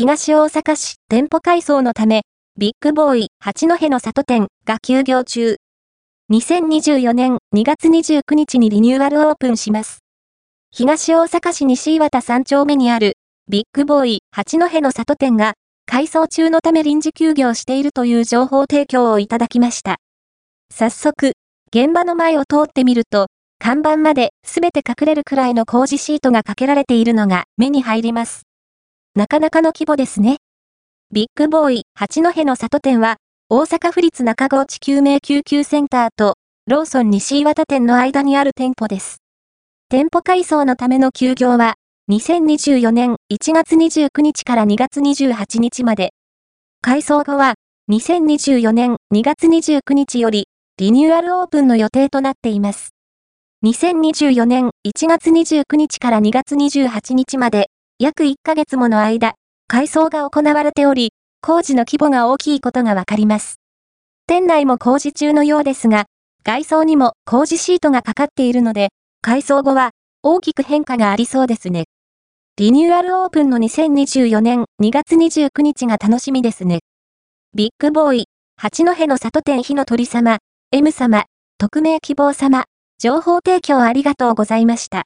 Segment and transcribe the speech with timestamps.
[0.00, 2.22] 東大阪市店舗改装のため、
[2.58, 5.56] ビッグボーイ八戸の里店が休業中。
[6.32, 9.98] 2024年2月29日にリニューアルオープンします。
[10.72, 13.18] 東大阪市西岩田3丁目にある
[13.50, 15.52] ビッグボーイ八戸の里店が
[15.84, 19.98] 改装中のため臨時休業しているという情報提供をいただきました。
[20.72, 21.32] 早速、
[21.74, 23.26] 現場の前を通ってみると、
[23.58, 28.46] 看板まで全て隠れるくらいの工事シートがかけられているのが目に入ります。
[29.16, 30.36] なかなかの規模ですね。
[31.12, 33.16] ビッグボーイ八戸の里店は、
[33.48, 36.34] 大阪府立中郷地救命救急センターと
[36.68, 39.18] ローソン西岩田店の間にある店舗です。
[39.88, 41.74] 店舗改装のための休業は、
[42.08, 46.12] 2024年1月29日から2月28日まで。
[46.80, 47.54] 改装後は、
[47.90, 50.46] 2024年2月29日より、
[50.78, 52.90] リニューアルオープンの予定となっています。
[53.64, 57.70] 2024年1月29日から2月28日まで、
[58.02, 59.34] 約1ヶ月もの間、
[59.68, 63.60] 改装が行われており、工事の規模が大きいことがわかります。
[64.26, 66.06] 店内も工事中のようですが、
[66.42, 68.88] 外装にも工事シートがかかっているので、
[69.20, 69.90] 改装後は
[70.22, 71.84] 大きく変化がありそうですね。
[72.56, 76.78] リニューアルオープンの2024年2月29日が楽しみですね。
[77.54, 78.24] ビッグボーイ、
[78.56, 80.38] 八戸の里店火の鳥様、
[80.72, 81.26] M 様、
[81.58, 82.64] 匿名希望様、
[82.98, 84.98] 情報提供ありがとうございました。